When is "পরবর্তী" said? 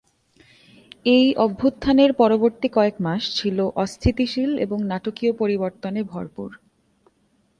2.13-2.67